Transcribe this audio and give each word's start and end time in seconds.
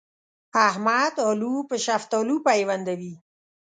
احمد 0.67 1.13
الو 1.29 1.53
په 1.69 1.75
شفتالو 1.85 2.35
پيوندوي. 2.47 3.13